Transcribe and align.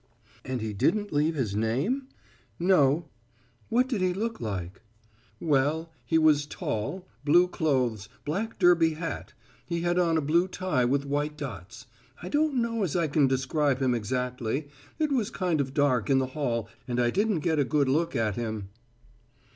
"And 0.43 0.61
he 0.61 0.73
didn't 0.73 1.13
leave 1.13 1.35
his 1.35 1.55
name?" 1.55 2.07
"No." 2.57 3.05
"What 3.69 3.87
did 3.87 4.01
he 4.01 4.15
look 4.15 4.41
like?" 4.41 4.81
"Well, 5.39 5.91
he 6.07 6.17
was 6.17 6.47
tall, 6.47 7.07
blue 7.23 7.47
clothes, 7.47 8.09
black 8.25 8.57
derby 8.57 8.95
hat. 8.95 9.33
He 9.67 9.81
had 9.81 9.99
on 9.99 10.17
a 10.17 10.19
blue 10.21 10.47
tie 10.47 10.85
with 10.85 11.05
white 11.05 11.37
dots. 11.37 11.85
I 12.19 12.29
don't 12.29 12.55
know 12.55 12.81
as 12.81 12.95
I 12.95 13.07
can 13.07 13.27
describe 13.27 13.79
him 13.79 13.93
exactly. 13.93 14.69
It 14.97 15.11
was 15.11 15.29
kind 15.29 15.61
of 15.61 15.71
dark 15.75 16.09
in 16.09 16.17
the 16.17 16.25
hall 16.33 16.67
and 16.87 16.99
I 16.99 17.11
didn't 17.11 17.41
get 17.41 17.59
a 17.59 17.63
good 17.63 17.87
look 17.87 18.15
at 18.15 18.33
him." 18.35 18.69